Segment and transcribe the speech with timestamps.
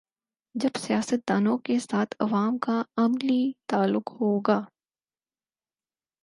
[0.55, 3.51] جب سیاست دانوں کے ساتھ عوام کا عملی
[3.67, 4.61] تعلق ہو گا۔